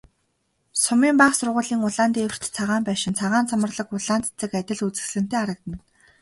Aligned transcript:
Сумын 0.81 1.15
бага 1.21 1.35
сургуулийн 1.37 1.85
улаан 1.87 2.11
дээвэрт 2.13 2.43
цагаан 2.57 2.83
байшин, 2.87 3.13
цагаан 3.19 3.45
цоморлог 3.49 3.87
улаан 3.97 4.21
цэцэг 4.25 4.51
адил 4.59 4.79
үзэсгэлэнтэй 4.87 5.37
харагдана. 5.39 5.77